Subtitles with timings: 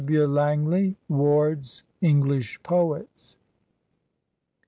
[0.01, 0.25] W.
[0.25, 3.37] Langley,'' Ward's English Poets.''